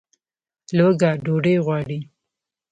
[0.77, 1.99] لوږه ډوډۍ غواړي